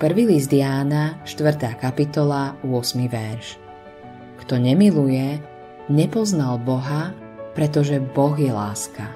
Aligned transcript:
Prvý 0.00 0.24
list 0.24 0.48
Jána, 0.48 1.20
4. 1.28 1.76
kapitola, 1.76 2.56
8. 2.64 3.04
verš. 3.04 3.60
Kto 4.40 4.56
nemiluje, 4.56 5.36
nepoznal 5.92 6.56
Boha, 6.56 7.12
pretože 7.52 8.00
Boh 8.00 8.32
je 8.32 8.48
láska. 8.48 9.12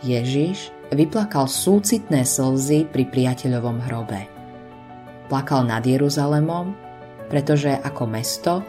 Ježiš 0.00 0.72
vyplakal 0.88 1.52
súcitné 1.52 2.24
slzy 2.24 2.88
pri 2.88 3.04
priateľovom 3.12 3.84
hrobe. 3.84 4.24
Plakal 5.28 5.68
nad 5.68 5.84
Jeruzalemom, 5.84 6.72
pretože 7.28 7.76
ako 7.76 8.08
mesto 8.08 8.64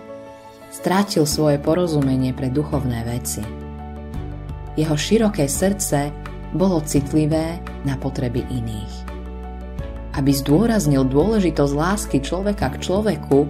strátil 0.67 1.23
svoje 1.23 1.63
porozumenie 1.63 2.35
pre 2.35 2.51
duchovné 2.51 3.07
veci. 3.07 3.39
Jeho 4.75 4.99
široké 4.99 5.47
srdce 5.47 6.11
bolo 6.51 6.83
citlivé 6.83 7.63
na 7.87 7.95
potreby 7.95 8.43
iných 8.51 9.14
aby 10.15 10.31
zdôraznil 10.31 11.03
dôležitosť 11.11 11.73
lásky 11.75 12.17
človeka 12.23 12.71
k 12.75 12.87
človeku, 12.87 13.43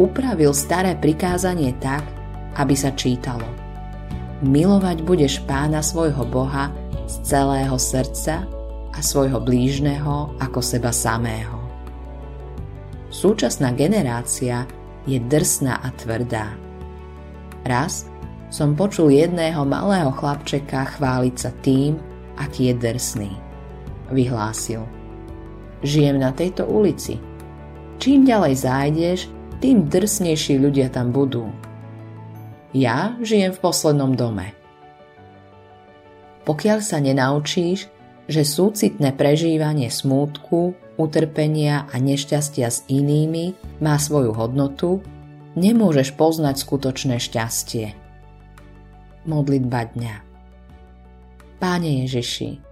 upravil 0.00 0.56
staré 0.56 0.96
prikázanie 0.96 1.76
tak, 1.76 2.00
aby 2.56 2.72
sa 2.72 2.88
čítalo. 2.96 3.44
Milovať 4.40 5.04
budeš 5.04 5.44
pána 5.44 5.84
svojho 5.84 6.24
Boha 6.24 6.72
z 7.04 7.14
celého 7.20 7.76
srdca 7.76 8.48
a 8.96 8.98
svojho 9.04 9.44
blížneho 9.44 10.32
ako 10.40 10.64
seba 10.64 10.88
samého. 10.88 11.60
Súčasná 13.12 13.76
generácia 13.76 14.64
je 15.04 15.20
drsná 15.20 15.84
a 15.84 15.92
tvrdá. 15.92 16.56
Raz 17.68 18.08
som 18.48 18.72
počul 18.72 19.12
jedného 19.12 19.68
malého 19.68 20.08
chlapčeka 20.16 20.96
chváliť 20.96 21.34
sa 21.36 21.52
tým, 21.60 22.00
aký 22.40 22.72
je 22.72 22.74
drsný. 22.80 23.32
Vyhlásil– 24.08 24.80
Žijem 25.80 26.16
na 26.20 26.30
tejto 26.36 26.68
ulici. 26.68 27.16
Čím 28.00 28.28
ďalej 28.28 28.54
zájdeš, 28.60 29.18
tým 29.60 29.88
drsnejší 29.88 30.56
ľudia 30.56 30.88
tam 30.88 31.12
budú. 31.12 31.48
Ja 32.72 33.16
žijem 33.20 33.52
v 33.52 33.60
poslednom 33.60 34.16
dome. 34.16 34.56
Pokiaľ 36.48 36.78
sa 36.80 36.96
nenaučíš, 37.02 37.92
že 38.30 38.42
súcitné 38.46 39.12
prežívanie 39.18 39.90
smútku, 39.90 40.72
utrpenia 40.96 41.88
a 41.90 41.98
nešťastia 41.98 42.68
s 42.70 42.86
inými 42.88 43.52
má 43.82 43.98
svoju 43.98 44.32
hodnotu, 44.36 45.02
nemôžeš 45.58 46.14
poznať 46.14 46.62
skutočné 46.62 47.16
šťastie. 47.18 47.96
Modlitba 49.26 49.92
dňa 49.92 50.14
Páne 51.60 52.06
Ježiši, 52.06 52.69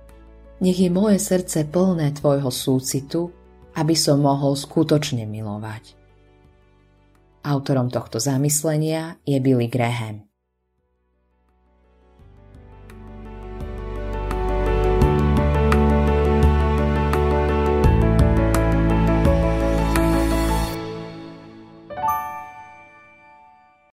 nech 0.61 0.78
je 0.78 0.91
moje 0.92 1.19
srdce 1.19 1.64
plné 1.67 2.12
Tvojho 2.14 2.53
súcitu, 2.53 3.33
aby 3.75 3.95
som 3.97 4.20
mohol 4.23 4.55
skutočne 4.55 5.25
milovať. 5.25 5.97
Autorom 7.48 7.89
tohto 7.89 8.20
zamyslenia 8.20 9.17
je 9.25 9.39
Billy 9.41 9.70
Graham. 9.70 10.28